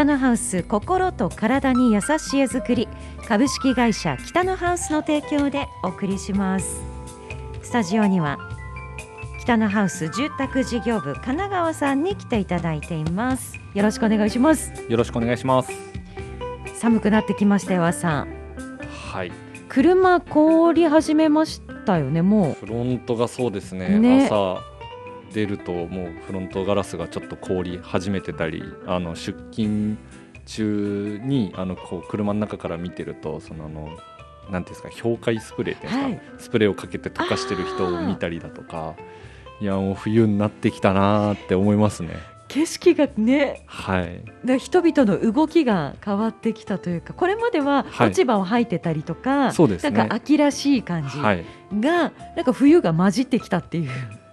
[0.00, 2.88] 北のハウス心と体に優しい絵作り
[3.28, 6.80] 株式会社北のハウスの提供でお送りします。
[7.60, 8.38] スタジオには
[9.42, 13.60] 北のハウス住宅事業部神奈川さんに来ていただいています。
[13.74, 14.72] よろしくお願いします。
[14.88, 15.70] よろしくお願いします。
[16.76, 18.28] 寒くなってきましたよさん
[19.12, 19.32] はい。
[19.68, 23.98] 車凍り始めましたよねもフロントがそうですね。
[23.98, 24.24] ね。
[24.24, 24.62] 朝
[25.32, 29.96] 出るともうフロントガラスがちょっと凍り始めてたりあの出勤
[30.46, 33.96] 中にあのこう車の中から見てるとそのあの
[34.50, 36.40] なんていうんですか氷解スプレーっていうんですか、はい。
[36.42, 38.96] スプレーをかけて溶かしてる人を見たりだとか
[39.60, 42.14] いやもう冬になってきたなーって思いますね。
[42.14, 42.16] う
[42.48, 44.24] 景色がねはい。
[44.44, 48.08] で人々の動きが変わってきたというかこれまでははい。
[48.08, 49.90] 落ち葉を吐いてたりとか、そうですね。
[49.96, 51.44] なんか秋らしい感じが、はい。
[51.70, 53.90] なんか冬が混じってきたっていう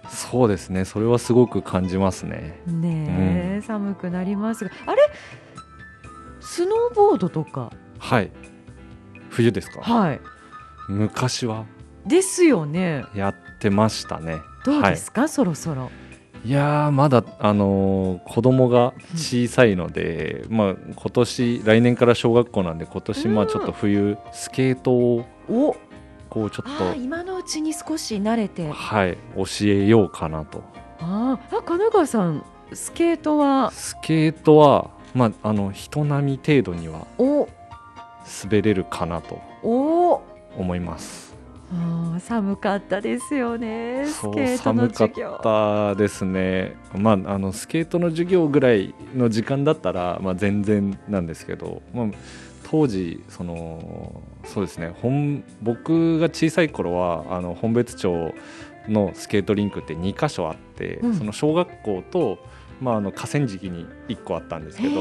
[0.08, 0.84] そうですね。
[0.84, 2.60] それはすごく感じますね。
[2.66, 4.70] ねえ、寒くなりますが。
[4.86, 5.02] あれ？
[6.40, 7.70] スノーボードとか？
[7.98, 8.30] はい。
[9.30, 9.80] 冬ですか？
[9.82, 10.20] はい。
[10.88, 11.66] 昔は？
[12.06, 13.04] ですよね。
[13.14, 14.38] やってましたね。
[14.64, 15.90] どうですか、そろそろ。
[16.44, 23.50] いやーまだ、あのー子供が小さいので、まあ、今年来年から小学校なんで今年まあうん。
[23.50, 25.76] ちょっと冬スケートをお
[26.28, 28.66] こうちょっあー今のうちに少し慣れて。
[28.66, 30.62] と、はい、教えようかなと。
[31.00, 33.70] あーあ神奈川さんスケートは？
[33.70, 37.48] スケートは、まあ、あの人並み程度にはお。
[38.44, 40.20] 滑れるかなとお。
[40.56, 41.28] 思います。
[42.20, 52.06] 寒かったですよねスケートの寒かっ授業たですね、まあ、あのスケートの授業ぐらいの時間だったら、まあ、全然なんですけど、まあ、
[52.70, 58.34] 当時そのそうですね本僕が小さい頃はあの本別町
[58.88, 61.14] のスケートリンクって2箇所あって、うん。
[61.14, 62.38] その小学校と、
[62.80, 64.94] まあ、あの河川敷に1個あったんですけど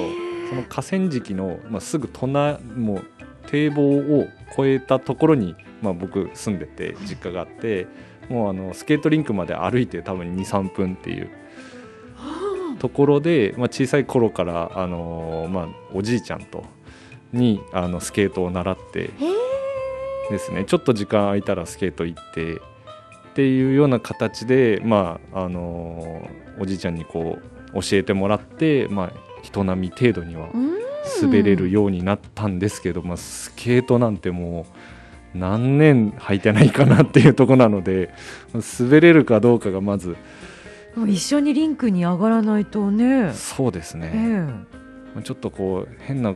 [0.50, 3.06] その河川敷の、まあ、すぐ隣もう
[3.48, 7.88] 堤防を越えたところに、まあ、僕住んでて実家があって
[8.30, 11.30] もうあのスケートリンクまで歩いて多分23分っていう
[12.80, 16.64] ところで、まあ、小さい頃から、あのーまあ、おじいちゃんと
[17.34, 19.12] にあのスケートを習って
[20.30, 20.66] ですね。
[20.66, 22.60] ちょっと時間空いたらスケート行ってっ
[23.36, 27.38] ていうような形で、まああのーおじいちゃんにこ
[27.74, 29.12] う教えてもらって、まあ、
[29.44, 30.78] 人並み程度にはうん。
[31.22, 34.66] 滑れるようになったんですけど、まあ、スケートなんても
[35.36, 38.14] う何年履いてないかなっていうところなので
[38.80, 40.18] 滑れるかどうかがまず
[41.08, 43.32] 一緒にリンクに上がらないとね。
[43.34, 44.50] そうですえね、
[45.16, 46.36] えちょっとこう変な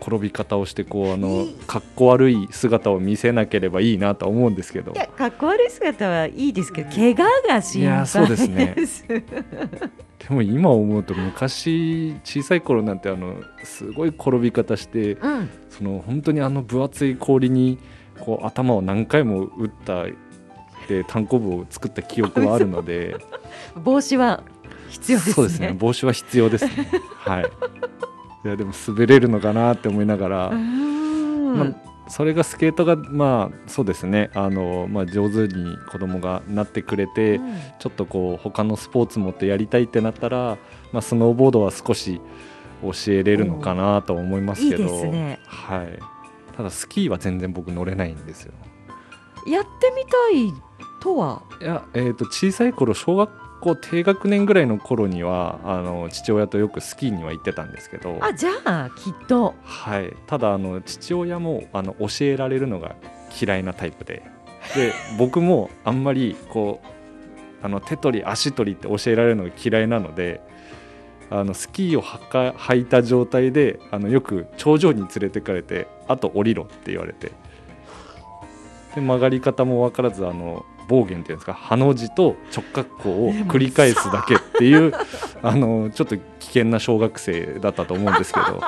[0.00, 4.92] 転び方をしてこうあのかっこ悪い姿を見せなければいいなとは思うんですけど。
[4.92, 8.76] いやかっこ悪い姿はいいですけど怪我が心配いやそうですね。
[10.18, 15.50] でも今思うと昔小さい頃なんてあのすごい転び方してうん。
[15.68, 17.78] その本当にあの分厚い氷に
[18.20, 20.04] こう頭を何回も打った
[20.88, 23.16] で単行部を作った記憶はあるので。
[23.76, 24.42] 帽子は
[24.88, 25.34] 必要ですね。
[25.34, 25.76] そうですね。
[25.78, 26.88] 帽子は必要ですね。
[27.16, 27.44] はい
[28.44, 31.74] いやでも滑れるのかなって思いながら、まあ、
[32.08, 34.30] それがスケートがまあそうですね。
[34.34, 37.54] あの、まあ、上手に子供がなってくれて、うん。
[37.78, 40.56] ちょっとこう他のスポーツもってやりたいってなったら、
[40.92, 42.20] まあ、スノーボードは少し
[42.82, 44.84] 教えれるのかなと思いますけど。
[45.04, 45.38] ね。
[45.46, 45.98] はい、
[46.56, 48.54] ただスキーは全然僕乗れないんですよ。
[49.46, 50.52] やってみたい
[51.02, 51.42] とは？
[51.60, 58.18] いや、えー、と小さい頃小学校低学年ぐらいの頃にはあの父親とよくスキーには行ってたんですけど。
[58.20, 59.54] あじゃあきっと。
[59.62, 62.96] はい、ただあの父親もあの教えられるのが
[63.40, 64.22] 嫌いなタイプで。
[64.74, 70.40] で 僕もあんまりこうあの手取り足取りって教えられるのが嫌いなので
[71.30, 77.32] あのスキーを履か履いた状態であのよく頂上に連れてかれてあと降りろって言われて。
[78.94, 84.92] で曲がり方も分からずあの暴言っていうんですかハの字と直角行を繰り返すだけっていう
[85.40, 88.60] あのちょっと危険な小学生だったと思うんですけど。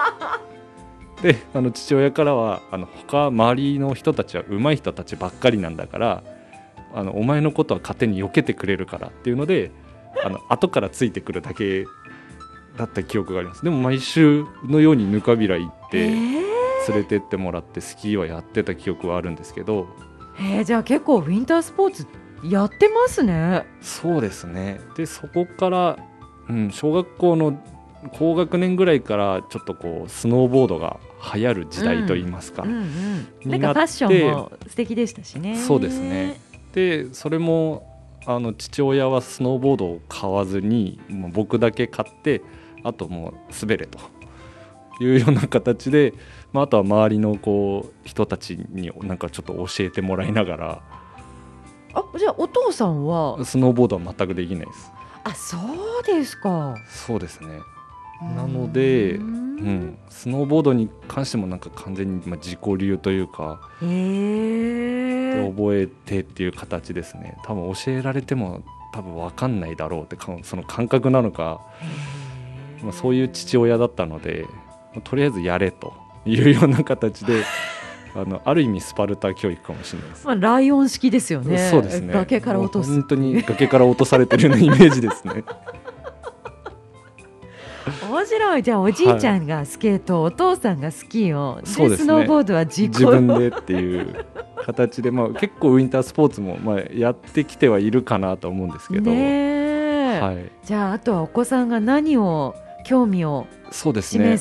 [1.21, 6.25] であの父親からはあの他周りの人たちは上手い人たちばっかりなんだから
[6.93, 9.71] あのお前のことは勝手に避けてくれるからっていうので
[10.25, 11.87] あの後からついてくるだけ
[12.77, 13.63] だった記憶があります。
[13.63, 16.09] でも毎週のようにぬかびら行ってえ
[16.89, 22.06] 連れてってもらってスキーはやってた記憶はあるんですけどーえーじゃあ結構ウィンタースポーツ
[22.43, 23.67] やってますね。
[23.81, 24.81] そうですね。
[24.96, 25.99] でそこから、
[26.49, 27.61] うん、小学校の
[28.12, 30.99] 高学年ぐらいからちょっとこうスノーボードが
[31.34, 32.82] 流行る時代といいますか、うんうん。
[32.82, 32.88] なん
[33.44, 35.56] になってかファッションも素敵でしたしね。
[35.56, 36.40] そうですね。
[36.73, 37.88] でそれも
[38.26, 42.43] あの父親はスノーボードを買わずにもう僕だけ買って
[42.82, 43.99] あともう滑れと
[45.00, 46.14] いうような形で、
[46.53, 50.83] まあ、あとは周りのこう人たちになんかちょっと教えてもらいながら。
[51.95, 53.45] あじゃあお父さんは？
[53.45, 54.93] スノーボードは全くできないです。
[55.25, 55.57] あそ
[56.01, 56.75] うですか。
[56.89, 57.49] そうですね。
[58.37, 59.45] なので、ううん。
[59.65, 67.37] ん、スノーボードに関してもなんか完全にまあ自己流というかへえで覚えてっていう形ですね。
[67.45, 68.63] 多分教えられても
[68.93, 71.61] 多分分かんないだろうってかその感覚なのか、
[72.83, 74.47] まあ、そういう父親だったので
[74.93, 77.43] まあとりあえずやれというような形で
[78.15, 80.27] あのある意味スパルタ教育かもしれないです。
[80.27, 81.57] まあライオン式ですよね。
[81.71, 82.13] そうですね。
[82.13, 85.45] 崖から落とす本当に崖から落とされてるようなイメージですね。
[88.09, 88.63] 面白い。
[88.63, 92.05] じゃあおじいちゃんがスケート、お父さんがスキーをでそうですね。
[92.05, 94.15] スノーボードは自分でっていう
[94.65, 99.17] 形で、まあ、結構ウィンタースポーツも、まあ、やってきてはいるかなと思うんですけど、は
[100.33, 102.55] い、じゃああとはお子さんが何を
[102.85, 104.39] 興味をそうですね。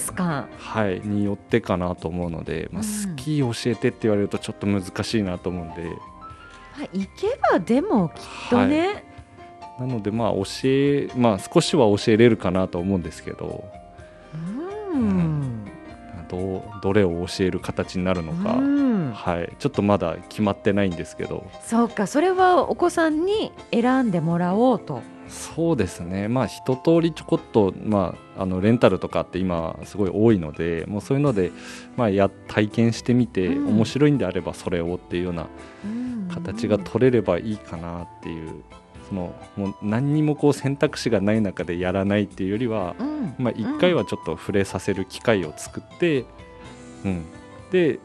[0.58, 2.84] はい、によってかなと思うので、まあ、うん。
[2.84, 9.06] スキー教えてって言われるとちょっと難しいなと思うんで、まあ、行けばでもきっとね、
[9.80, 13.64] なのでまあ教え、まあ、少しは教えれるかなと思うんですけど。
[14.94, 15.66] うん、
[16.28, 19.12] どうどれを教える形になるのか、うん。
[19.14, 21.50] はい、ちょっとまだ決まってないんですけど。
[21.64, 22.08] そうか。
[22.08, 25.02] それはお子さんに選んでもらおうと
[25.32, 26.28] そうですね。
[26.28, 31.52] まあ一通りちょこっと、まあ、あのレンタルとかって今すごい多いのでもうそういうので、
[31.96, 33.68] まあ、や体験してみて、うん。
[33.70, 35.48] 面白いんであればそれをっていうような
[36.34, 38.64] 形が取れればいいかなっていう
[39.08, 43.36] そのもう何にもこう選択肢がない中でやらないっていうよりは、うん。
[43.40, 46.26] まあ、1回はちょっと触れさせる機会を作って、
[47.06, 47.26] うん、
[47.72, 48.00] で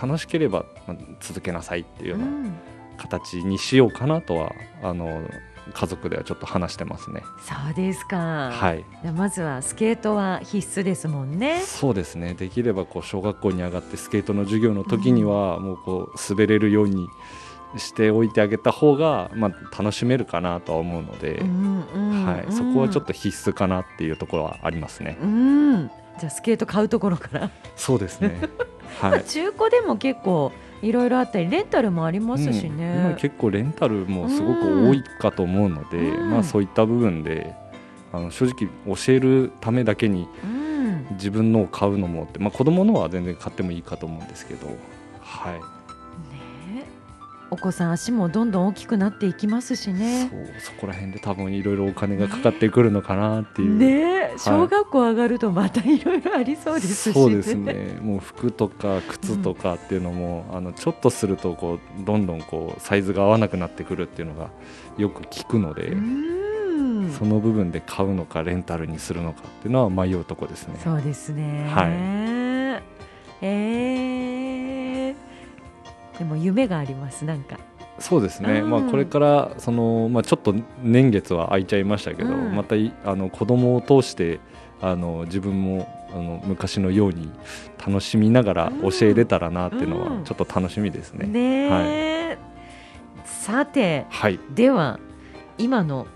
[0.00, 2.54] 楽しければまあ続けなさいっていうよううなん。
[3.00, 4.52] 形にしようかなとは
[4.82, 5.22] あの
[5.72, 7.22] 家族ではちょっと話してますね。
[7.40, 11.60] そうですか、はい、じゃあまずはスケートは必須ですもんね。
[11.60, 12.34] そうですね。
[12.34, 17.08] できればこう小学校に上がってスケートの授業の時にはもうこう滑れるように
[17.76, 25.18] しておいてあげた方が、まあ、楽しめるかなとは思うので、うんうんはい、そこはちょっと必須かなっていうところはありますね。
[25.22, 25.90] うん。
[26.18, 28.40] じゃあスケート買うところから、そうですね。
[29.00, 29.24] はまあい。
[29.26, 30.52] 中古でも結構
[30.82, 32.74] いろいろあったりレンタルもありますしうん。
[32.74, 36.30] 今ね、結構レンタルもすごく多いかと思うので、うん。
[36.30, 37.54] まあ、そういった部分で
[38.12, 41.06] あの正直教えるためだけにうん。
[41.12, 44.66] 自分のを買うのもって、まあ、子供のは全然買ってもいいかと思うんですけど、
[45.20, 45.60] はい、
[47.50, 50.28] お子さん足もどんどん大きくなっていきますしね。
[50.30, 53.76] そうそこら辺で多分いろいろお金がかかってくるのかなっていう。
[53.76, 53.86] ね
[54.32, 57.14] え小学校上がるとまたいろいろありそうですし。
[57.14, 57.98] ねそうですね。
[58.00, 64.50] もう服とか靴とかっていうのも、あのちょっとするとこうどんどんこうサイズが合わなくなってくるっていうのが
[64.96, 67.10] よく聞くので、うん。
[67.18, 70.78] その部分で買うのかレンタルにするのかっていうのは迷うとこですね。
[70.82, 71.68] そうですね。
[71.74, 71.90] はい。
[73.42, 74.29] えー
[76.20, 77.58] でも夢がありますなんか。
[77.98, 78.70] そうですね、うん。
[78.70, 82.54] まあ、これからその、まあ、ちょっと年月は空いちゃいましたけど、うん。
[82.54, 84.38] またいあの子供を通して
[84.80, 87.30] あの自分もあの昔のように
[87.84, 91.26] 楽しみながら教えれたらなっていうのうんはちょっと楽しみですね。
[91.26, 91.68] ね
[92.32, 92.38] え、
[93.24, 94.98] さてはい、では
[95.58, 96.06] 今の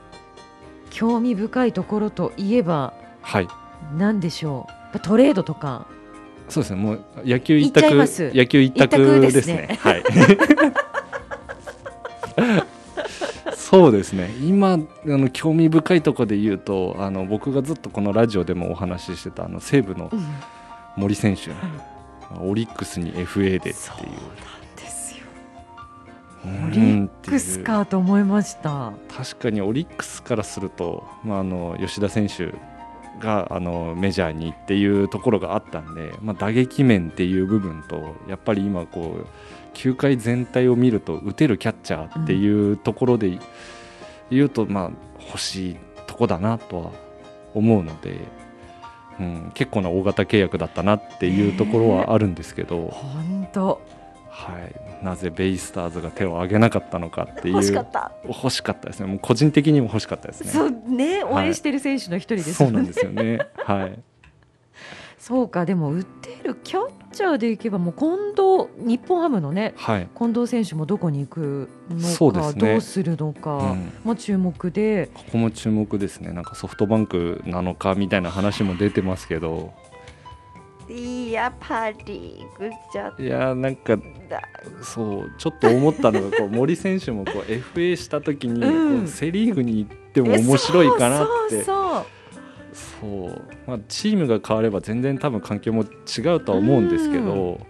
[0.90, 3.48] 興味深いところといえばはい。
[3.98, 5.00] 何でしょう？
[5.00, 5.86] トレードとか
[6.48, 9.78] そうですね、もう野球一択、野球一一択択ですねね。
[9.80, 10.02] はい。
[13.56, 14.30] そうですね。
[14.40, 20.24] 今あの興味深いところで言うと、あの僕がずっとこのラジオでもお話ししてたあの西武のうん
[20.96, 21.50] 森選手、
[22.40, 23.74] オリックスに FA でっていう。
[23.74, 24.10] そうなん
[24.76, 24.84] で
[26.44, 32.52] オリックスかと思いました確かにオリックスからすると、まあ、あの吉田選手
[33.20, 39.26] があのメジャーにっていうところがあったんで、まあ、打撃面っていう部分とやっぱり今こう
[39.72, 43.38] 球界全体を見ると打てるキャッチャーっていうところで
[44.30, 44.90] 言うと、まあ、
[45.26, 46.92] 欲しいとこだなとは
[47.54, 48.20] 思うので、
[49.20, 53.93] うん、結構な大型契約だったなっていうところはあるんですけど、本当。
[54.36, 57.54] はい、なぜベイスターズが手を挙げなかったのかっていう。
[57.54, 58.12] 欲しかった。
[58.26, 59.06] 欲しかったですね。
[59.06, 60.50] もう個人的にも欲しかったですね。
[60.50, 61.22] そうね。
[61.22, 61.46] 応はい。
[61.48, 62.54] 援してる選手の一人ですよね。
[62.54, 63.38] そうなんですよね。
[63.64, 63.98] はい。
[65.18, 65.64] そうか。
[65.64, 72.60] でも打ってるキャッチャーでいけばもう近藤日本ハムのねはい、近藤選手もどこに行くのか、ね。
[72.60, 73.92] どうするのか、うん。
[74.02, 75.10] もう注目で。
[75.14, 76.32] ここも注目ですね。
[76.32, 79.72] なんかソフトバンクなのかみたいな話も出てますけど
[80.88, 84.42] いやパリーグじゃいやーなんかだ。
[84.82, 88.98] そうちょっと思ったのがこう森選手もこう FA した時に、うん。
[89.00, 91.62] こうセ・リーグに行っても面白いかなって。
[91.62, 92.04] そうそう
[92.74, 97.60] そう、まあ、チームが変われば全然多分環境も違うとは思うんですけど、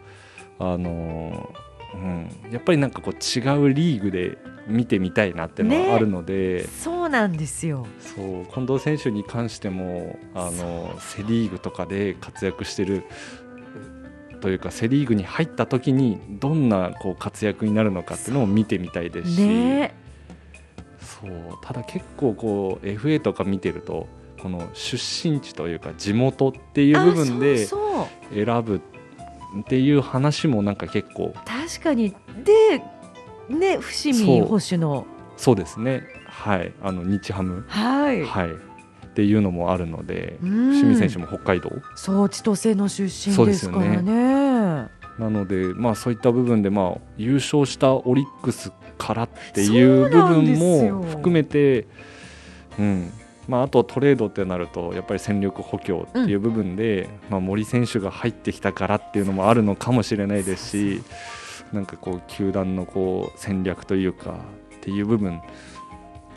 [0.59, 1.53] あの
[1.95, 7.87] うん、やっぱりなんかこう違うリーグで見てみたいなっていうのはあるので、そうなんですよ。
[8.01, 13.05] そう近藤選手に関してもあのセ・リーグとかで活躍してる
[14.41, 19.95] というかセ・リーグに入った時にどんなこう活躍になるのかっていうのを見てみたいですし、ね。
[21.01, 21.31] そう
[21.63, 24.07] ただ結構こう FA とか見てると
[24.43, 27.75] この出身地というか地元っていう部分で選
[28.63, 28.81] ぶ
[29.61, 32.15] っていう話もなんか結構確かに。
[32.45, 32.83] で
[33.49, 35.07] ね伏見保守の。
[35.37, 35.57] そう。
[35.57, 36.05] ですね。
[36.27, 36.73] はい。
[36.83, 38.51] あの日ハム、はい、はい。
[38.51, 40.75] っていうのもあるのでうん。
[40.75, 41.71] 伏見選手も北海道。
[41.95, 44.91] そう千歳の出身でですからね。
[45.19, 51.87] なので、まあ、そういった部分で、まあ、優勝したオリックスからっていう部分も含めて、
[52.79, 53.13] うん。
[53.47, 61.03] まあ、あとトレードってなるとやっぱり戦力補強っていう部分で、まあ、森選手が入ってきたからっていうのもあるのかもしれないですし
[61.73, 64.39] なんかこう球団のこう戦略というか
[64.77, 65.41] っていう部分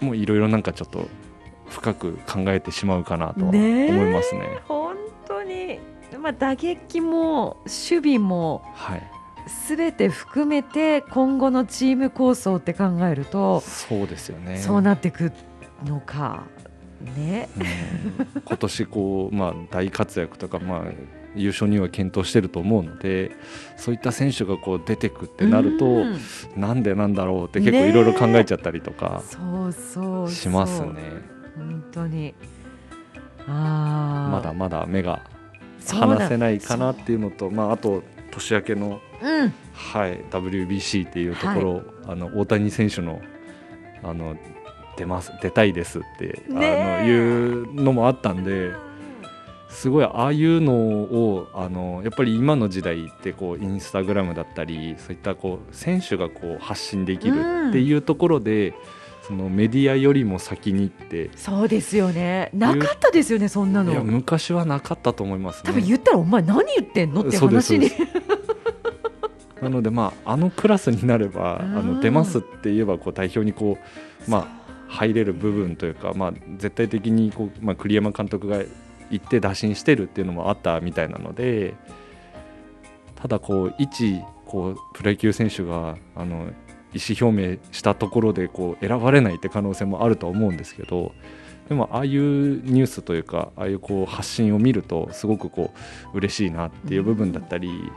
[0.01, 1.07] もいろいろなんかちょっと
[1.69, 4.59] 深く考えてしまうかなとは思いますね。
[4.67, 4.95] 本
[5.27, 5.79] 当に、
[6.19, 9.03] まあ、打撃も守備もはい、
[9.47, 14.57] すべて含めて今後のチーム構想って考えると、そうですよね。
[14.57, 15.31] そうなってく
[15.85, 16.45] のか。
[17.15, 17.49] ね。
[17.57, 18.41] うん。
[18.43, 20.83] 今年こう、まあ、大活躍とか、まあ、
[21.37, 23.31] 優勝には検討してると思うので
[23.77, 26.19] そういった選手がこう出てくってなると、うん。
[26.55, 30.31] なんでなんだろうって結構いろいろ考えちゃったりとかそうそうそう。
[30.31, 30.93] しますね。
[31.55, 32.33] 本当に。
[33.47, 34.31] あー。
[34.31, 35.21] まだまだ目が
[35.87, 39.53] 離せないかなっていうのとまあ、あと年明けの、うん。
[39.73, 43.21] はい、WBC っていうところ、あの大谷選手の
[44.03, 44.35] あの
[44.97, 46.59] 出ます出たいですって、あの
[47.05, 48.71] いうのもあったんで
[49.69, 58.73] すごいああいうのをあのやっぱり今の時代ってこうインスタグラムだったりそういったこう選手がこう発信できるっていうところで、
[59.27, 62.49] そのメディアよりも先に行ってそうですよね。
[62.53, 65.61] なかったですよねそんないやの昔はなかったと思いますね。
[65.65, 67.91] 多分言ったらお前何言ってんのって話に。
[69.61, 71.95] なのでまああのクラスになればあうん。
[71.95, 73.77] の出ますって言えばこう代表にこ
[74.27, 74.47] うまあ
[74.87, 78.59] 入れる部分というかまあ絶対的にこうまあ栗山監督が
[79.09, 81.75] 行って打診してるっていうのもあったみたいなので
[83.15, 86.51] ただこう一こうプロ野球選手があの
[86.93, 91.11] 意思表明したところでこう選ばれないって可能性もあると思うんですけど
[91.67, 95.73] でもああいうニュースというかああいうこう発信を見るとすごくこ
[96.13, 97.91] う嬉しいなっていう部分だったり、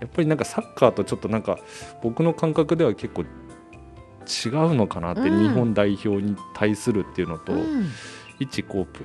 [0.00, 1.58] やっぱりなんかサッカーとちょっとなんか
[2.02, 5.42] 僕の感覚では結構違うのかなって、うん。
[5.42, 7.90] 日本代表に対するっていうのと、うん。
[8.38, 8.98] 一こう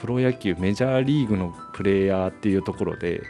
[0.00, 3.22] ププロ野球メジャーリーグのプレーヤーっていうところで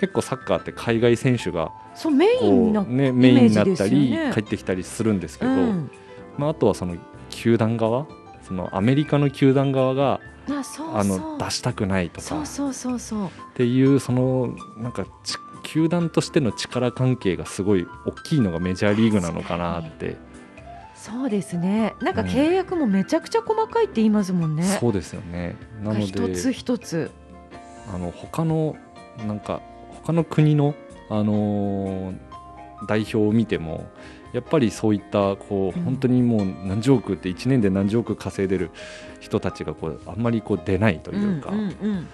[0.00, 5.90] 結構サッカーって海外選手がそうメインね、メインになったり、よね帰ってきたりするんですけど、うん。
[6.36, 6.96] まあ、あとはその
[7.30, 8.06] 球団側
[8.42, 10.96] そのアメリカの球団側があそうそう。
[10.96, 12.20] あの出したくないとか。
[12.22, 13.26] そうそうそうそう。
[13.26, 20.16] っていうそのなんかち球団としての力関係がすごい大きいのがメジャーリーグなのかなって、
[21.04, 21.94] そうですね。
[22.00, 22.28] なんかうん。
[22.28, 25.54] 契約もめちゃくちゃ細かいって言いますもんね、そうですよね。
[25.82, 27.10] なの一つで一つ。
[27.92, 28.74] あの他の
[29.18, 30.74] なんか他の国の、
[31.10, 32.18] あのー
[32.86, 33.88] 代表を見ても
[34.34, 35.84] やっぱりそういったこううん。
[35.84, 38.70] 本当にもう何十億って1年で何十億稼いでる
[39.20, 42.08] 人たちがこうあんまりこう出ないというか、うんうんうん。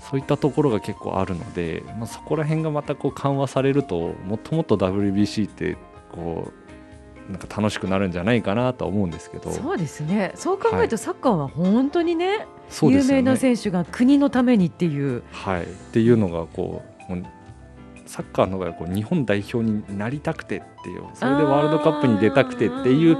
[0.00, 5.76] そういったところが結構あるので、まあ、そこら辺がまたこう緩和されるともっともっと WBC って
[6.12, 6.63] こう
[7.28, 9.50] なんか楽しくなるんじゃないかなとは思うんですけど。
[9.50, 10.32] そうですね。
[10.34, 13.18] そう考えるとはサッカーは本当にね,、そうですよね。
[13.18, 15.22] 有名な選手が国のためにっていう。
[15.32, 16.94] はい、っていうのがこう
[18.06, 23.16] サッカーの場合はこう日本代表になりたくてっていうそれでワールドカップに出たくてっていう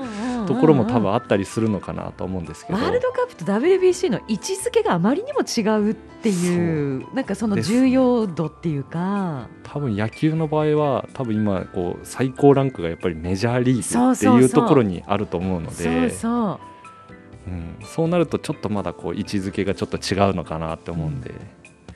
[0.46, 2.78] ところも多分あったりするのかなと思うんですけど。
[2.78, 9.48] ワールドカップと WBC の位置づけがあまりにも違うっていうなんかその重要度っていうか。
[9.62, 16.60] 多分野球の場合は多分今こう最高ランクがやっぱりメジャーリーグっていうところにあると思うのそうでそ
[17.46, 17.50] う。
[17.50, 17.76] うん。
[17.84, 21.32] そうなるとちょっとまだこう位置づけがちょっと違うのかなって思うんで、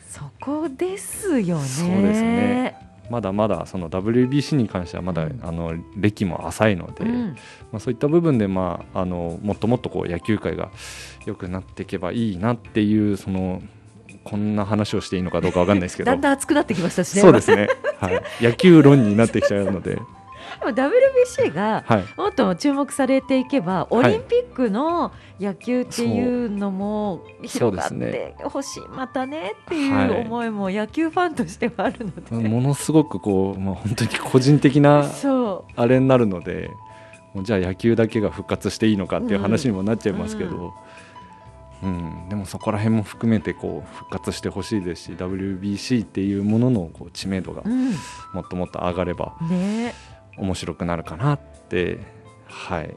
[0.08, 1.64] そこですよね。
[1.64, 5.40] そうですねまだまだその WBC に関してはまだ、うん。
[5.42, 7.28] あの歴も浅いので、うん。
[7.72, 10.70] まあ、そういった部分で、まあ、あのもっともっとこう野球界が
[11.26, 13.62] 良くなっていけばいいなっていうその
[14.24, 16.10] こんな話をしていいのかどうかわかんないですけど。
[16.12, 19.98] だんだん熱くなってきましたしねそうですね、はい、野球論になってきちゃうので、
[20.64, 22.04] も WBC がはい。
[22.16, 36.70] もっと注目されていけばオリンピックの野球っていうのも広がってほしい、またねってはいいう思いも野球ファンとしてはあるので、ものすごくこう、まあ、本当に個人的なそあれになるので
[37.42, 40.72] じゃあ野球だけが復活していいのかっていう話にもなっちゃいますけど、
[41.82, 42.28] うん。
[42.28, 47.90] でもそこら辺も含めてこう復活してほしいですし WBC っていうもののこう知名度がう、うん、
[48.32, 49.94] もっともっと上がればね
[50.38, 51.98] 面白くなるかなって
[52.46, 52.94] はい。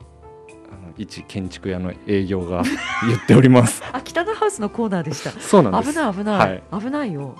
[0.97, 2.63] 一建築屋の営業が
[3.07, 3.83] 言っております。
[3.91, 5.31] あ北のハウスのコーナーでした。
[5.39, 5.93] そうなんです。
[5.93, 7.35] 危ない危ない、危ないよ。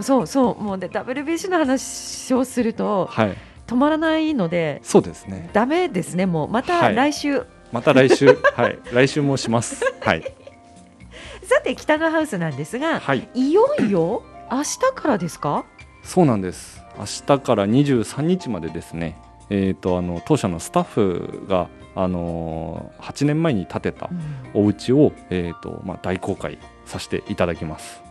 [0.00, 3.36] そうそうもうで WBC の話をするとはい。
[3.66, 5.48] 止まらないのでそうですね。
[5.52, 6.48] ダメですねもう。
[6.50, 6.94] またはい。
[6.94, 8.26] 来週、また来週。
[8.56, 8.78] はい。
[8.92, 9.82] 来週もします。
[10.00, 10.22] はい。
[11.44, 13.28] さて北のハウスなんですがはい。
[13.34, 15.64] いよいよ明日からですか？
[16.02, 16.82] そうなんです。
[16.98, 19.16] 明日から23日までですね
[19.54, 24.10] えー、とあの当社のスタッフが、あのー8年前に建てた
[24.52, 28.02] お家を、えーとまあ、大公開させていただきます。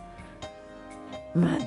[1.34, 1.58] まあ、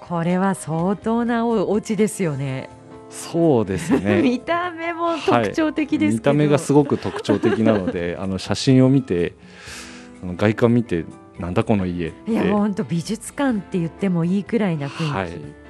[0.00, 2.68] これは相当なおお家ですよね。
[3.08, 4.20] そうですね。
[4.22, 9.34] 見た目も特徴的ですけど、見た目がすごく特徴的なので あの写真を見て
[10.22, 11.06] あの外観見て
[11.38, 12.32] なんだこの家って。
[12.32, 15.65] いや本当美術館って言ってもいいくらいな雰囲気、はい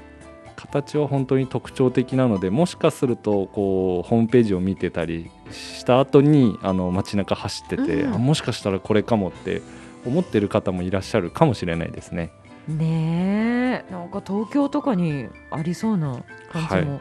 [0.66, 9.62] 形は本当に特徴的なのでもしかするとこうホームページを見てたりした後にあの街中走ってて、うんあもしかしたらこれかもって
[10.04, 12.32] 思ってる方もいらっしゃるかもしれないですね。
[12.68, 17.00] ねえなんか東京とかにありそうな感じも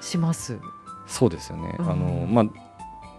[0.00, 0.58] します。
[1.06, 2.68] そうですよね、うんあのまあ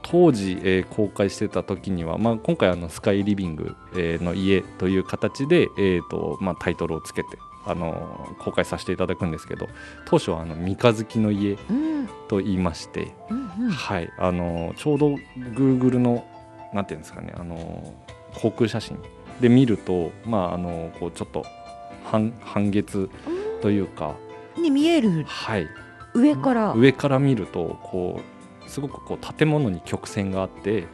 [0.02, 7.38] 当時、えー公開してた時には、まあ、今回あのスカイリビング、えーの家という形で、えーとまあ、タイトルをつけて
[7.70, 9.70] あの公開させていただくんですけど
[10.06, 12.10] 当初はあの三日月の家うん。
[12.28, 13.70] と言いまして、うんうん。
[13.72, 16.26] はい、あのちょうど Google の
[16.74, 17.94] なんていうんですかねあの
[18.36, 18.98] 航空写真
[19.40, 21.46] で見ると、まあ、あのこうちょっと
[22.04, 23.10] 半半月
[23.62, 24.16] というか、
[24.58, 25.24] に見える。
[25.26, 25.68] はい、
[26.14, 26.74] 上から。
[26.74, 28.22] 上から見るとこ
[28.66, 30.88] うすごくこう建物に曲線があって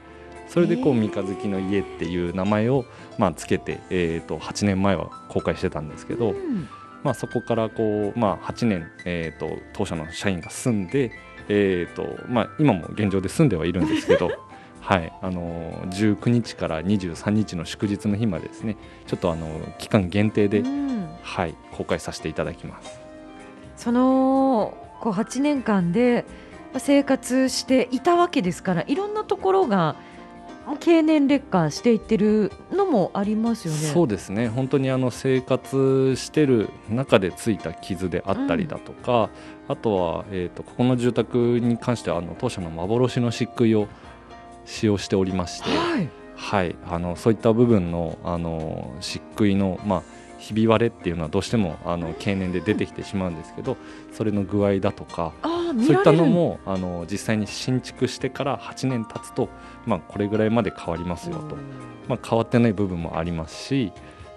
[0.47, 2.86] それでこう三日月の家っていう名前を、
[3.17, 6.67] まあ、つけて、えー、と8年前は公開してたんですけど、うん
[7.03, 11.12] まあ、そこからこう、まあ、8年、えー、と当社の社員が住んで、
[11.49, 14.31] えーとまあ、今も現状で住んではいるんですけど、
[14.81, 22.99] はいあのー19日から23日の祝日の日までですねちょっとあの期間限定で、うんはい、公開させていただきます。
[23.75, 26.25] そのこう8年間で
[26.77, 29.95] 生活していたわけですからいろんなところが
[30.80, 33.80] 経年劣化していってるのもありますよね。
[33.80, 34.47] そうですね。
[34.47, 39.30] 本当にあの生活してる中でついた傷であったりだとか、
[39.67, 43.88] あとは、えー、とここの住宅に関してはあの当社の幻の漆喰を
[44.65, 46.10] 使用しておりまして、はい。
[46.36, 50.04] はい、あのそういった部分のあの漆喰の、まあ、
[50.45, 53.77] ひび割れっていうのはどうしてもあの経年で出てきてしまうんですけど
[54.13, 59.49] それの具合だとかそういったのもあの実際に新築してから8年経つと、
[59.88, 61.58] まあ、これぐらいまで変わりますよと。
[62.08, 63.91] まあ、変わってない部分もありますし、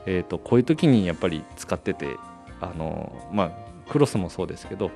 [0.07, 2.17] えー、とこういう時にやっぱり使ってて
[2.63, 3.51] あの、まあ、
[3.91, 4.91] クロスもそうですけど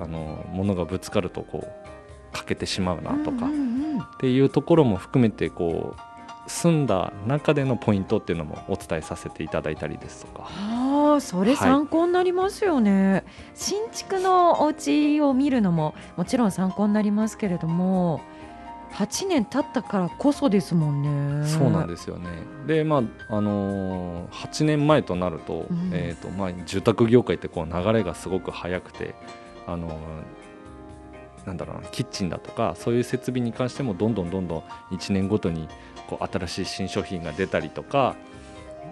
[0.00, 6.15] あの物がぶつかるとこう欠けてしまうなとかっていうところも含めてこう
[6.46, 10.48] 住んだ中でのポイントっていうのもお伝えさせていただいたりですとか。
[10.48, 18.20] ああそれはい参考になりますよね、新築のお家を見るのももちろん参考になりますけれども
[18.92, 21.46] 8年経ったからこそですもんね。
[21.46, 22.28] そうなんですよね。
[22.66, 25.90] でまああのー8年前となると,、うん。
[25.92, 29.14] えーとまあ、住宅業界ってこう流れがすごく早くて、
[29.66, 29.92] あのー
[31.46, 35.68] なんだろうなキッチンだとかそういう設備に関してもどんどんどんどん1年ごとに
[36.08, 38.16] こう新しい新商品が出たりとか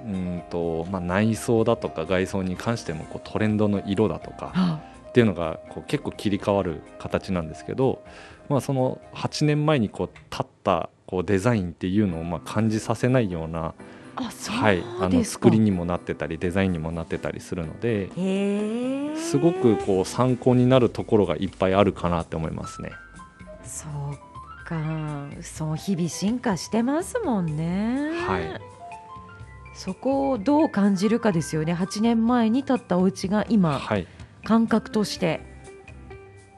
[0.06, 4.80] うんと、まあ、内装だとか外装に関してもこうトレンドの色だとかあ。
[5.08, 8.02] っていうのがこう結構切り替わる形なんですけど、
[8.48, 13.74] まあ、その8年前にこう立ったこうデザインっていうのをまあ感じさせないような、
[14.16, 18.08] はい、あの作りにもなってたりデザインにもなってたりするので
[19.16, 22.90] すごくこう参考になるところがいっぱいあるかなって思いますね。
[23.64, 24.23] そう
[24.64, 28.12] かそう日々進化してますもんね。
[28.26, 28.60] はい。
[29.74, 31.74] そこをどう感じるかですよね。
[31.74, 34.06] 8年前に建ったお家が今はい。
[34.44, 35.40] 感覚として。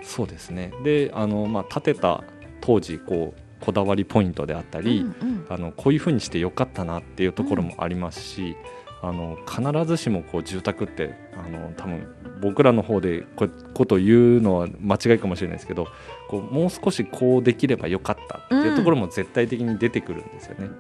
[0.03, 0.73] そうですね。
[0.85, 2.25] であの、まあ、建てた
[2.61, 5.47] 当時こうこだわりポイントであったり、うんうん。
[5.49, 8.57] あのこういうふうにしてよかったなっていうところもありますし、
[9.03, 12.07] あの必ずしもこう住宅ってあの多分
[12.41, 15.89] 僕らの方でこういうことを言うのは間違いかもしれないですけど
[16.29, 20.71] こうもう少しこうできればよかったっていうところも絶対的に出てくるんですよね。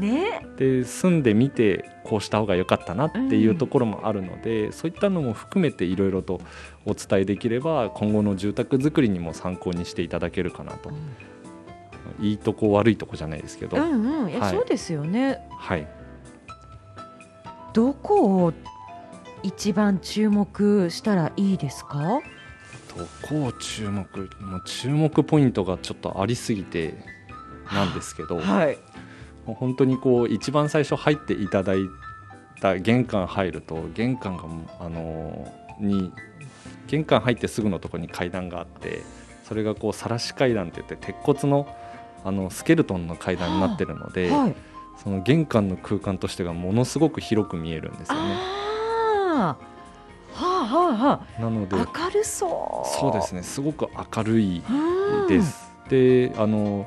[0.00, 0.46] ね。
[0.56, 6.40] で住んでみてこうした方が良かったなっていうところもあるので、そういったのも含めていろいろと
[6.86, 10.90] お伝えできれば今後の住宅作りにも参考にしていただけるかなと、
[12.20, 14.30] いいとこ悪いとこじゃないですけど、うんうん。
[14.30, 14.54] いや、はい。
[14.54, 15.38] そうですよね。
[15.58, 15.86] はい。
[17.74, 18.52] どこを
[19.42, 22.20] 一番注目したらいいですか？
[22.96, 26.94] どこを注目もう注目ポイントがちょっとありすぎて
[27.72, 28.78] なんですけど、はい。
[29.46, 31.80] もう本当にこう一番最初入っていただい
[32.60, 34.44] た玄関入ると玄関が
[34.80, 36.12] あのーに
[36.86, 39.02] 玄関入ってすぐのところに階段があって
[39.42, 41.66] それがこう晒し階段って言って鉄骨の
[42.24, 44.54] あのスケルトンの階段になってるので、はい。
[45.02, 48.36] その玄関の空間としてがものすごく広く見えるんですよね。
[50.64, 53.00] はあはあはなのであ明るそう。
[53.00, 53.42] そうですね。
[53.42, 55.28] すごく明るいうん。
[55.28, 55.70] です。
[55.88, 56.86] であの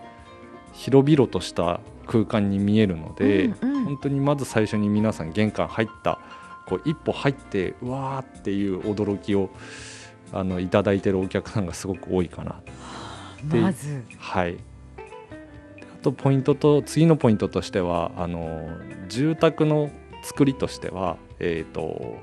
[0.73, 3.85] 広々とした空間に見えるので、うんうん。
[3.85, 6.19] 本当にまず最初に皆さん玄関入った
[6.67, 9.49] こう一歩入ってうわーっていう驚きを
[10.33, 12.61] あのいただいてるお客さんがすごく多いかな。
[13.45, 14.03] でまず。
[14.17, 14.59] はい、で
[15.81, 18.67] あとポイントと次のポイントとしてはあの
[19.07, 19.89] 住宅の
[20.23, 22.17] 作りとしては、えー、と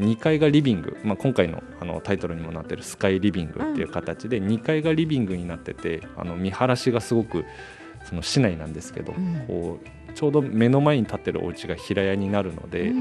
[0.00, 7.44] 2階がリビング、まあ、今回のあのタイトルにもなってるスカイリビングっていう形で、2階がリビングになっててあの見晴らしがすごく
[8.04, 9.44] その市内なんですけど、うん。
[9.46, 12.92] こうちょうど目の前に立ってるお家が平屋になるので、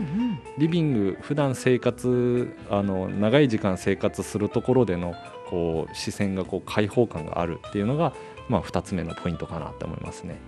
[0.57, 5.13] リビング普段生活あの長い時間生活するところでの
[5.49, 8.13] こう視線がこう開放感があるっていうのが、
[8.49, 10.39] まあ、2つ目のポイントかなって思いますね。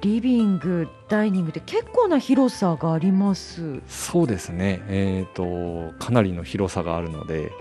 [0.00, 3.80] リビングダイニングで結構な広さがあります。
[3.86, 7.52] そうですね、えー、とかなりの広さがあるので。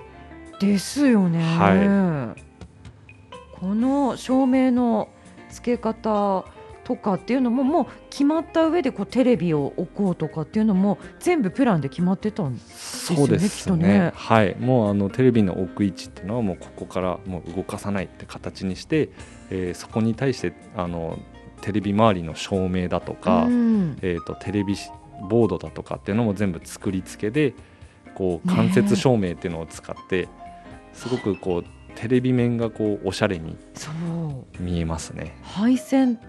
[0.59, 2.35] ですよね、は
[3.59, 5.09] この照明の
[5.49, 6.45] 付け方
[6.83, 13.49] とかっていうのももう決まった上でこうテレビを置こうとかっていうのも全部プランで決まってたんですそうですね。
[13.49, 14.11] きっとね。
[14.15, 19.09] はい、もうあのテレビの置く位置っていうのはもうここからもう動かさないって形にして、
[19.49, 21.17] えーそこに対してあの
[21.63, 23.97] テレビ周りの照明だとか、うん。
[24.01, 24.75] えー、とテレビ
[25.29, 27.53] ボードだとかっていうのも全部作り付けで
[28.15, 30.27] こう間接照明っていうのを使って、
[30.91, 33.55] すごくこうテレビ面がこうおしゃれに
[34.59, 35.37] 見えますね。
[35.41, 36.19] 配線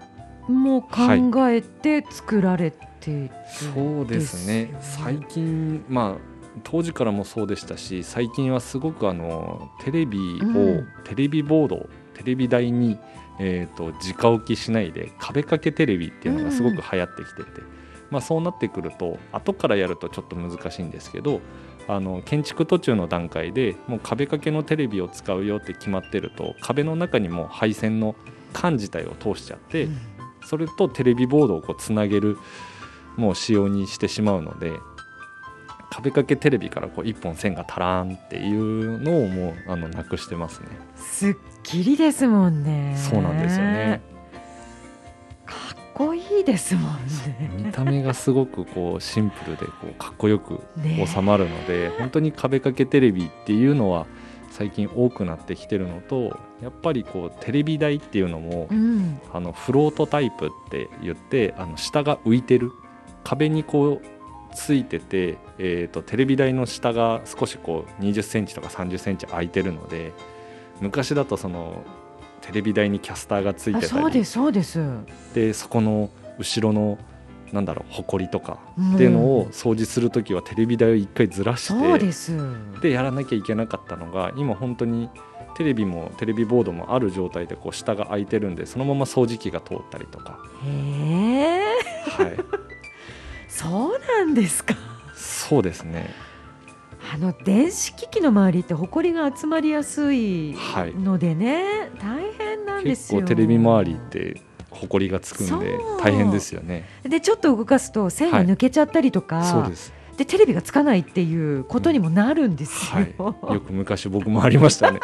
[0.47, 2.71] も考えて作られ
[3.01, 3.13] てい。
[3.27, 4.73] る、そうですね。
[4.79, 6.21] 最近まあ
[6.63, 10.87] 当時からもそうでしたし最近はすごくあのテレビを、うん。
[11.03, 12.97] テレビボードテレビ台に、
[13.39, 17.61] えー、と直置きしないで壁掛けテレビっていうのがすごく流行ってきてて、
[18.09, 21.41] まあ、そうなってくると後からやるとちょっと難しいんですけど
[21.87, 28.15] あの建築途中の段階でもう壁掛けのテレビを使うよって決まってると壁の中にも配線の
[28.53, 29.97] 管自体を通しちゃって、うん。
[30.45, 32.37] それとテレビボードをこうつなげる
[33.17, 34.71] もう仕様にしてしまうので
[35.95, 40.67] 壁掛けテレビからこう一本線が足らんっていうのをもうあのなくしてますね。
[40.97, 42.97] すっきりですもんね。
[42.97, 44.01] そうなんですよね。
[45.45, 46.99] かっこいいですもん
[47.55, 51.07] 見ねた目がすごくこうシンプルでこうかっこよくね。
[51.07, 54.05] 収まるので、本当に壁掛けテレビっていうのは
[54.51, 59.21] 最近多くなってきてるのとやっぱりこうテレビ台っていうのも、うん。
[59.31, 62.73] あのフロートタイプって言ってあの下が浮いてる。
[63.23, 64.14] 壁にこう
[64.55, 70.13] ついてて、えー、とテレビ台の下が少しこう2 0センチとか3 0センチ空いてるので
[70.81, 71.83] 昔だとその
[72.41, 74.79] テレビ台にキャスターがついあてたりそうですそうです。
[75.33, 76.97] でそこの後ろの
[77.51, 78.59] なんだろう埃とか
[78.95, 82.37] っていうのを掃除する時はテレビ台を一回ずらして、そうです。
[82.81, 85.09] でやらなきゃいけなかったのが今本当に
[85.55, 91.59] テレビもテレビボードもある状態でこう下が空いてるんでそのまま掃除機が通ったりとか、へえ
[92.09, 92.35] はい、
[93.57, 94.75] そうなんですか？
[95.15, 96.13] そうですね。
[97.13, 103.21] あの電子機器の周りって埃が集まりやすいはいのでね、大変なんですよ。
[103.21, 104.41] 結構テレビ周りって
[104.71, 106.85] 埃がつくんで大変ですよね。
[107.03, 109.93] でちょっと動かすと線が抜けちゃったりとか、そうです。
[110.17, 113.53] でテレビがつかないっていうことにもなるんですよ、はい。
[113.53, 114.99] よく昔僕もありましたね。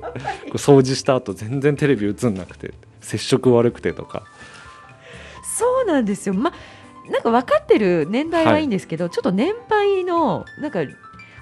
[0.54, 4.22] 掃除した後全然テレビ映んなくて接触悪くてとか。
[5.42, 6.34] そうなんですよ。
[6.34, 6.52] ま
[7.10, 10.80] なんか分かってる年代はいいんですけど、ちょっと年配のなんか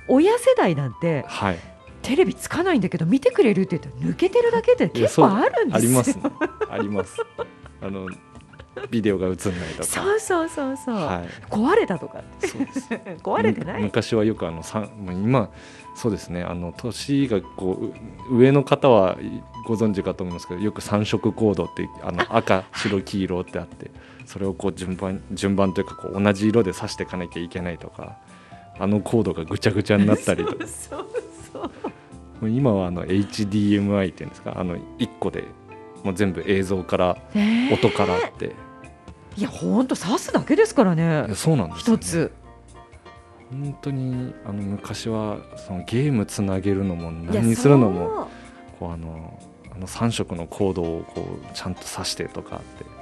[0.09, 1.59] 親世代なんてはい。
[2.00, 6.00] テレビつかないんだけど見てくれるって言ったら抜けてるだけで結構あるんですよ。
[6.00, 6.22] ありますね。
[6.70, 7.16] あります。
[7.83, 8.09] あの
[8.90, 9.35] ビデオが映んない
[9.72, 9.85] とか。
[9.85, 11.28] そうそうそうそう、はい。
[11.50, 12.22] 壊れたとか。
[12.38, 12.88] そうです。
[13.22, 15.50] 壊れてない、む昔はよくあのさもう今
[15.94, 16.42] そうですね。
[16.42, 17.92] あの年がこ
[18.31, 19.18] う上の方は
[19.66, 23.90] ご存知かと思いますけどよく3色コードってあの赤白黄色ってあって
[24.28, 28.18] それをこう順番順番というかこう同じ色で刺していかなきゃいけないとか
[28.78, 30.66] あのコードがぐちゃぐちゃになったりとか。
[30.68, 31.06] そう
[31.50, 31.62] そう。
[31.62, 31.70] も
[32.42, 35.44] う今はあの HDMI っていうんですかあの1個で
[36.04, 37.16] もう全部映像から
[37.72, 38.54] 音からって、
[39.36, 42.32] いやほんと刺すだけですからいねやそうなんですよ、ね、一つ。
[43.50, 48.28] 本当にあの昔はそのゲームつなげるのも何にするのも
[48.78, 49.40] こうあの
[49.74, 52.97] あの3色のコードをこうちゃんと挿してとかあって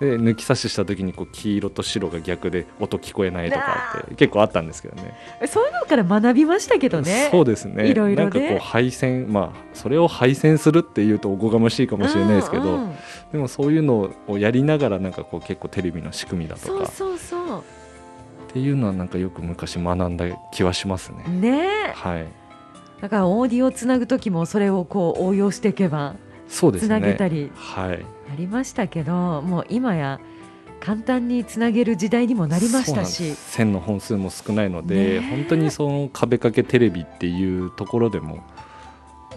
[0.00, 5.14] で抜き差しした時にこう黄色と白が逆で音聞こえないとかあって結構あったんですけどね。
[5.46, 7.28] そういうのから学びましたけどね。
[7.30, 7.88] そうですね。
[7.88, 8.40] いろいろね。
[8.40, 12.84] なんかこう配線まあそれを配線するっていうとおこがましいかもしれないですけど、うん。
[12.84, 12.94] うん
[13.32, 16.86] でもそういうのをやりながらなんかこう結構テレビの仕組みだとか。
[16.86, 17.62] そうそうそっ
[18.52, 21.24] ていうのはなんかよく昔学んだ気はしますね。
[21.26, 21.48] うね。
[21.88, 22.26] えはい。
[23.00, 26.14] だからオーディオをつなぐ時もそれをこう応用していけば
[26.54, 26.88] つそうですね。
[26.88, 28.06] なげたりはい。
[28.32, 30.20] ありましたけどもう今や
[30.80, 33.34] 簡単につなげる時代にもなりましたし。
[33.34, 35.20] 線の本数も少ないので、ねえ。
[35.20, 38.44] 本当にその壁掛けテレビっていうところでも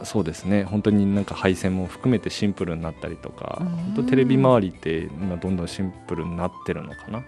[0.04, 0.64] そうですね。
[0.64, 3.68] 本当になんか配線も含めてシンプルになったりとか、うん。
[3.68, 7.24] 本当テレビ周りって今どんどんシンプルになってるのかな、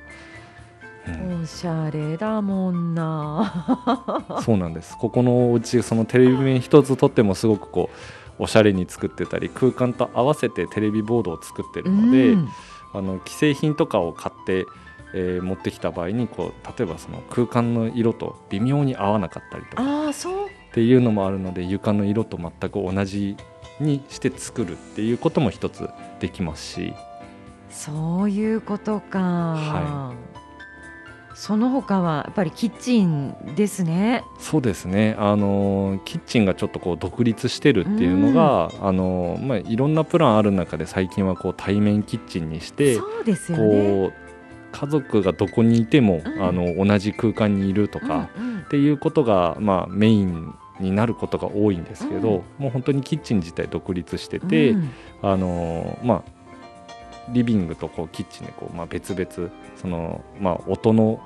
[1.08, 1.42] うん。
[1.42, 4.42] おしゃれだもんな。
[4.44, 4.98] そうなんです。
[4.98, 7.96] ここのお家そのテレビ面一つとってもすごくこう
[8.40, 12.50] おしゃれに作ってたり空間と合わせてテレビボードを作ってるので、うん。
[12.92, 14.66] あの既製品とかを買って、
[15.14, 20.46] えー持ってきた場合にこう例えばその空間の色と微妙に合わなかったりとかああそう。
[20.46, 23.36] っていうのもあるので床の色と全く同じ
[23.80, 26.94] にして作るっていうことも一つできますし。
[27.70, 30.14] そういうことか、は
[31.40, 34.26] その他はやっぱりキッチンですね。
[34.40, 35.16] そうですね。
[35.18, 44.14] あのキッチンがちょっとこう独立してるっていうのが、あのまあ、いろんなプランある中で最近はこう対面キッチンにしてそうですよね。
[44.74, 46.44] 家族がどこにいても、うん。
[46.44, 48.60] あの同じ空間にいるとか、うんうん。
[48.60, 52.64] っていうことが、まあ、メインになることが多いんですけど、うん。
[52.64, 54.90] もう本当にキッチン自体独立してて、うん。
[55.22, 56.40] あのまあ、
[57.30, 61.22] リビングとこうキッチンでこう、まあ、別々その、まあ、音の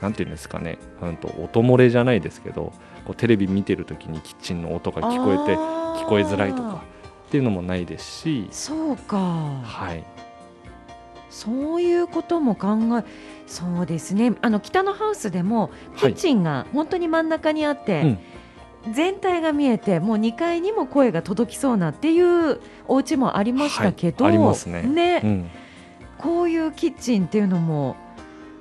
[0.00, 2.72] なんていうんですかね、うん、と音漏れじゃないですけど
[3.04, 6.84] こうテレビ見てる時にキッチンの音が聞こえて聞こえづらいとか
[7.28, 10.02] っていうのもないですし、そうか、はい、
[11.30, 13.04] そういうことも考え
[13.46, 14.34] そうですね。
[14.42, 16.12] あの北のハウスでもキはい。
[16.14, 18.18] ッチンが本当に真ん中にあって、うん。
[18.92, 24.34] 全体が見えてもう2階にも声が届きそうなっていうお家もありましたけど、はい。
[24.34, 25.20] ありますね。
[25.24, 25.50] うん、
[26.18, 27.96] こういうキッチンっていうのも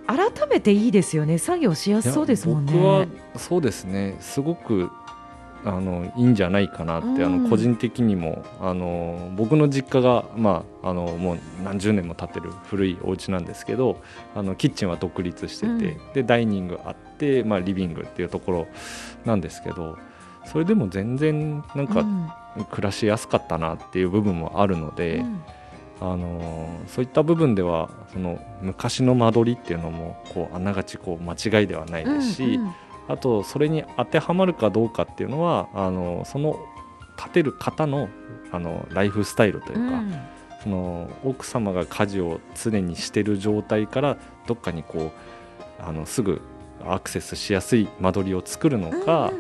[0.08, 1.38] 改めていいですよね。
[1.38, 2.72] 作業しやすそうですもんね。
[2.74, 4.16] 僕はそうですね。
[4.22, 4.90] すごく
[5.66, 7.44] あのいいんじゃないかなって、あうん。
[7.44, 14.02] の個人的にもあの僕の実家が、まあ、あのもう何十年も経ってる古いお家なんですけど
[14.34, 15.80] あのキッチンは独立してて、うん。
[16.14, 18.68] でダイニングあって、まあ、リビングっていうところ
[19.26, 19.98] なんですけど
[20.46, 22.30] それでも全然なんかうん。
[22.72, 25.18] 暮らしやすかったなっていう部分もあるので。
[25.18, 25.42] うん
[26.00, 32.76] あのそういった部分ではその昔の間取りっていうのもこうあながちこう間違いではないですし、うんうん。
[33.08, 36.60] あとそれに当てはまるかどうかっていうのはあのその
[37.18, 38.10] 建てる方の
[38.52, 40.14] あのライフスタイルというか、うん。
[40.64, 45.12] その奥様が家事を常にしてる状態からどっかにこ
[45.80, 46.42] うあのすぐ
[46.94, 49.32] アクセスしやすい間取りを作るのか、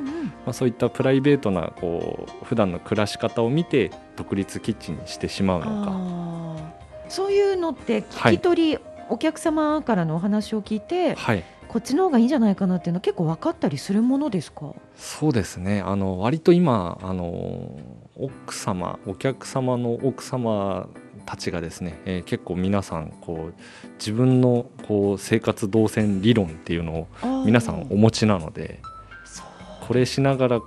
[0.46, 7.10] まあ、そういったプライベートなこう普段の暮らし方を見て独立キッチンにしてしまうのか。
[7.10, 8.80] そういうのって聞き取り、
[9.10, 11.44] お客様からのお話を聞いてはい。
[11.68, 14.74] こっちの方がいいんじゃないかなっていうのは結構分かったりするものですか？
[14.96, 15.82] そうですね。
[15.82, 17.78] あの割と今あの
[18.16, 20.88] 奥様お客様の奥様
[21.28, 27.08] たちがですね、えー結構皆さんこう自分のこう生活動線理論っていうのを
[27.46, 28.80] 皆さんお持ちなので
[29.88, 30.62] これしながら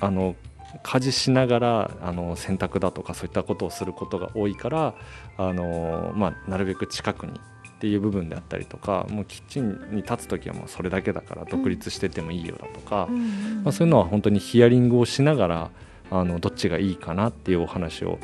[0.00, 0.36] あの
[0.82, 4.94] 家事しながらあの洗濯だとかそういったことをすることが多いから
[5.38, 13.64] あの、まあ、なるべく近くにっていう部分であったりとかもうキッチンに立つ時はもうそれだけだから独立しててもいいよだとか、うんうん。
[13.64, 15.70] まあ、そういうのは本当にヒアリングをしながら
[16.10, 18.18] あのどっちがいいかなっていうお話を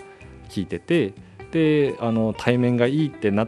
[0.48, 1.14] 聞いてて
[1.52, 3.46] であの対面がいいってな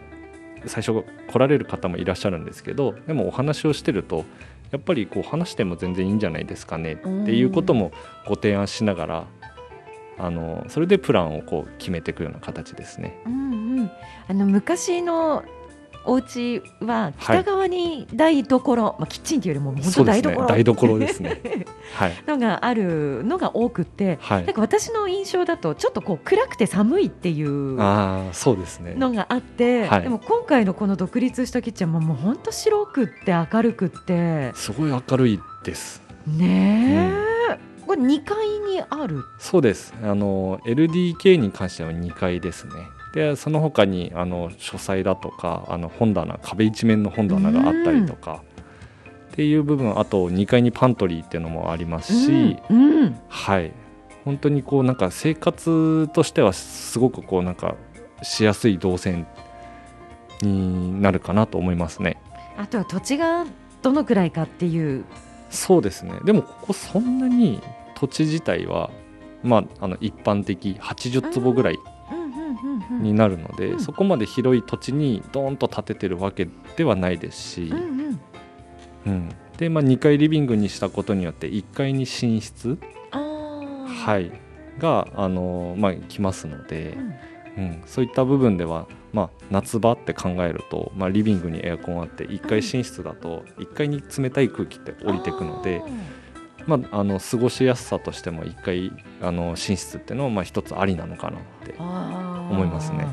[0.67, 4.25] 最初来られる方もいらっしゃるんですけどでもお話をしてると
[4.71, 7.93] やっぱりこう話しても全然いいんじゃないですかねっていうことも
[8.27, 9.27] ご提案しながら
[10.19, 13.19] あのそれでプランをこう決めていくような形ですね。
[13.27, 13.91] うんうん、
[14.29, 15.43] あの昔の
[16.07, 20.23] お家は北側に台所、まあキッチンというよりも本当そうですね。
[20.23, 21.41] 台所台所ですね。
[21.95, 22.13] はい。
[22.27, 24.45] のがあるのが多くって、はい。
[24.45, 28.95] なんか私の印象だとちょっとこう暗くて寒いっていうああそうですね。
[28.95, 30.03] のがあって、はい。
[30.03, 34.53] でも今回のこの独立したキッチンはもう本当白くって明るくって。
[34.55, 36.03] すごい明るいです。
[36.27, 37.13] ね
[37.51, 39.23] え、これ2階にある？
[39.39, 39.93] そうです。
[40.03, 42.73] あの LDK に関しては2階ですね
[43.15, 48.43] でその他にあの書斎だとかあの本棚壁一面の本棚があったりとか
[49.33, 53.03] っていう部分あと2階にパントリーっていうのもありますし、うん。
[53.03, 53.21] うん。
[53.29, 53.73] はい。
[54.25, 57.77] 本当にこうなんか生活としてはすごくこうなんか
[58.23, 59.27] しやすい動線
[60.41, 62.17] になるかなと思いますね。
[62.57, 63.45] あとは土地が
[63.83, 65.05] どのくらいかっていう。
[65.51, 66.15] そうですね。
[66.25, 67.61] でもここそんなに
[67.95, 68.91] 土地自体は
[69.43, 71.79] まああの一般的80坪ぐらい
[73.01, 78.21] になるので、うんそこまで広い土地にドーンと建ててるわけではないですし、うんうん。
[79.07, 79.29] うん。
[79.59, 82.79] で、まあ、2階リビングにしたことによって1階に寝室、
[83.11, 84.33] はい、
[84.79, 86.95] が、あのまあ、来ますので。
[86.97, 87.15] う、ん。
[87.57, 95.83] うん、そういった部分では、まあ、夏場って考えると、まあ、リビングにエアコンあって1階寝室だと1階に冷たい空気って降りてくので、
[96.67, 103.07] まあ、あの過ごしやすさとしても1階あの寝室っていうのはまあ一つありなのかなって思いますね。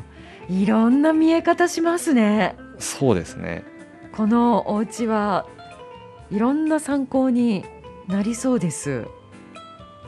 [0.48, 2.56] いろんな見え方しますね。
[2.78, 3.64] そうですね。
[4.12, 5.46] このお家は
[6.30, 7.64] いろんな参考に
[8.08, 9.06] なりそうです。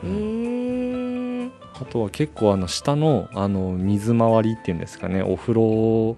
[0.03, 6.17] えー、あとは結構あの下のあの水回りっていうんですかねお風呂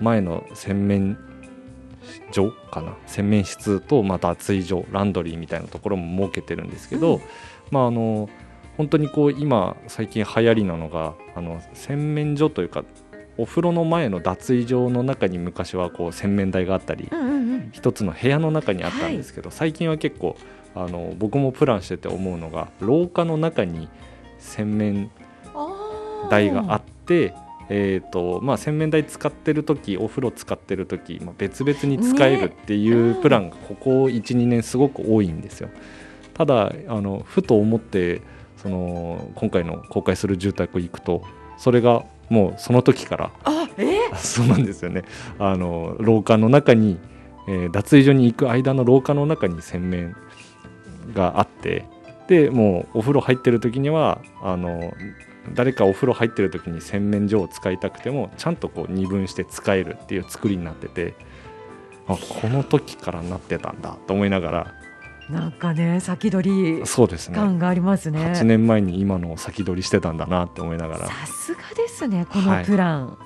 [0.00, 1.18] 前の洗面
[2.32, 2.96] 所かな？
[3.06, 7.22] 洗面室とまた脱衣所ランドリーみたいなところも設けてるんですけど、うん。
[7.70, 8.28] まああの
[8.76, 12.84] 本当にこう今最近流行りなのがあの洗面所というか
[13.38, 20.36] お風呂の前の脱衣所の中に昔はこう洗面台があったりうんうんうん、一つの部屋の中にあったんですけど、最近は結構
[20.74, 23.88] あの僕もプランしてて思うのが廊下の中に
[24.38, 25.10] 洗面
[26.30, 27.32] 台があって、
[27.68, 35.68] えーとまあ、洗面台使ってる時お風呂使ってる時、まあ、別々に使えるっていねううんプランがここ12年すごく多いんですよ。
[36.34, 38.20] ただあのふと思って
[38.56, 41.22] その今回の公開する住宅行くと
[41.56, 43.98] それがもうその時からあえ？
[44.16, 45.02] そうなんですよね
[45.38, 46.98] あの廊下の中に、
[47.48, 50.14] えー脱衣所に行く間の廊下の中に洗面
[51.14, 51.84] があって
[52.28, 54.92] でもうお風呂入ってる時にはあの
[55.54, 61.14] 誰かお風呂入ってる時に洗面所を使いたくてもちゃんとこう二分して使えるっていう作りになってて
[62.08, 64.74] あこの時からなってたんだと思いながら。
[65.30, 67.34] なんかね先取りそうですね。
[67.34, 68.20] 感がありますね。
[68.20, 71.06] 8年前に今のを先取りしてたんだなって思いながら。
[71.08, 73.18] さすがですねこのプラン。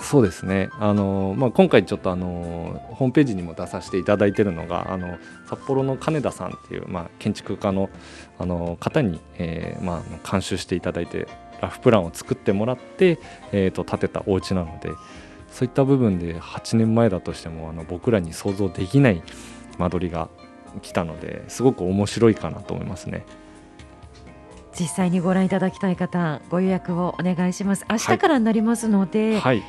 [0.00, 0.70] そうですね。
[0.78, 7.90] あの、まあ、今回ちょっとあのホームページにも出させていただいているのがあの札幌の金田さんっていう、まあ、建築家の
[8.38, 11.28] あの方に、えーまあ、監修していただいて
[11.60, 13.18] ラフプランを作ってもらって、
[13.52, 14.90] えー、と建てたお家なので
[15.50, 19.22] そういった部分で8年前だとしてもあの僕らに想像できない
[19.78, 20.28] 間取りが
[20.82, 23.24] 来たのですごく面白いかなと思いますね。
[24.78, 27.86] 実際にご覧いただきたい方ご予約をお願いします。
[27.88, 29.62] 明日からになりますので、はい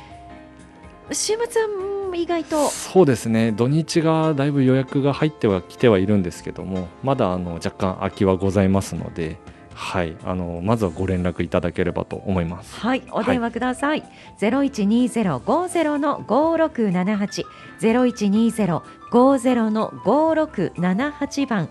[1.10, 9.38] 週末はうん意外とそうですね土日がだいぶ予約が入ってはきてはいるんですけどもまだあの若干空きはございますので、
[9.80, 12.74] はい、あのまずはご連絡いただければと思います。
[12.80, 14.02] はい、お電話ください。
[14.36, 17.46] ゼロ一二ゼロ五ゼロの五六七八、
[17.78, 21.68] ゼロ一二ゼロ五ゼロの五六七八番。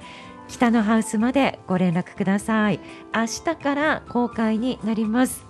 [0.47, 2.79] 北のハウスまでご連絡ください。
[3.13, 5.45] 明日から公開になります。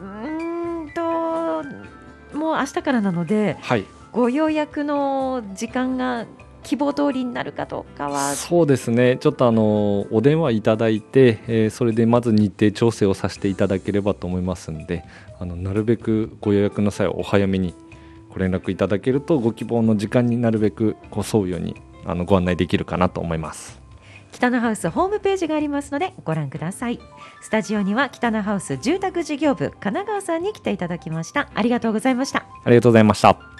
[0.00, 6.26] うーんと、もう明日からなので、はい、ご予約の時間が
[6.64, 8.34] 希望通りになるかどうかは。
[8.34, 15.04] そうですねちょっとあのお電話いただいて、えーそれでまず日程調整をさせていただければと思いますんで
[15.38, 17.74] あのなるべくご予約の際はお早めに
[18.30, 23.84] ご連絡いただけるとご希望の時間になるべくこう沿うようにあのご案内できるかなと思います。
[24.34, 26.98] 北のハウスホームページがありますのでご覧ください
[27.40, 33.53] スタジオには北のハウス住宅事業部神奈川さんに来ていただきましたありがとうございましたありがとうございました。